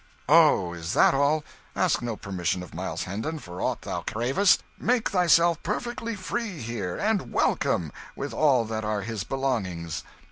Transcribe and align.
"Oh, 0.27 0.73
is 0.73 0.93
that 0.93 1.13
all? 1.13 1.43
Ask 1.75 2.01
no 2.01 2.15
permission 2.15 2.63
of 2.63 2.73
Miles 2.73 3.03
Hendon 3.03 3.37
for 3.37 3.61
aught 3.61 3.83
thou 3.83 4.01
cravest. 4.01 4.63
Make 4.79 5.09
thyself 5.11 5.61
perfectly 5.61 6.15
free 6.15 6.59
here, 6.59 6.97
and 6.97 7.31
welcome, 7.31 7.91
with 8.15 8.33
all 8.33 8.65
that 8.65 8.83
are 8.83 9.01
his 9.01 9.23
belongings." 9.23 10.01